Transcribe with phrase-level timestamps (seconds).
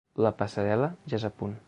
[0.27, 1.59] La passarel·la ja es a punt.